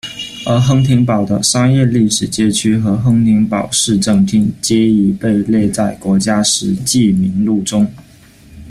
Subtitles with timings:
[0.47, 7.87] 而亨廷堡的商业历史街区和亨廷堡市政厅皆已被列在国家史迹名录中。